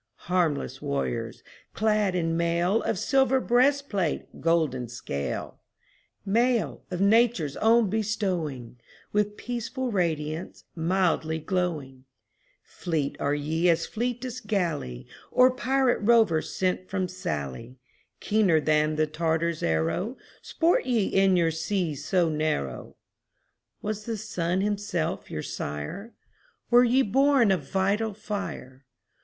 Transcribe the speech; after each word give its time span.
Harmless 0.25 0.81
warriors, 0.81 1.43
clad 1.75 2.15
in 2.15 2.35
mail 2.35 2.81
Of 2.81 2.97
silver 2.97 3.39
breastplate, 3.39 4.41
golden 4.41 4.87
scale; 4.87 5.59
Mail 6.25 6.81
of 6.89 6.99
Nature's 6.99 7.55
own 7.57 7.87
bestowing, 7.87 8.79
With 9.13 9.37
peaceful 9.37 9.91
radiance, 9.91 10.63
mildly 10.75 11.37
glowing 11.37 12.05
Fleet 12.63 13.15
are 13.19 13.35
ye 13.35 13.69
as 13.69 13.85
fleetest 13.85 14.47
galley 14.47 15.05
Or 15.29 15.51
pirate 15.51 15.99
rover 15.99 16.41
sent 16.41 16.89
from 16.89 17.07
Sallee; 17.07 17.77
Keener 18.19 18.59
than 18.59 18.95
the 18.95 19.05
Tartar's 19.05 19.61
arrow, 19.61 20.17
Sport 20.41 20.87
ye 20.87 21.05
in 21.09 21.37
your 21.37 21.51
sea 21.51 21.93
so 21.93 22.27
narrow. 22.27 22.95
Was 23.83 24.05
the 24.05 24.17
sun 24.17 24.61
himself 24.61 25.29
your 25.29 25.43
sire? 25.43 26.15
Were 26.71 26.83
ye 26.83 27.03
born 27.03 27.51
of 27.51 27.69
vital 27.71 28.15
fire? 28.15 28.87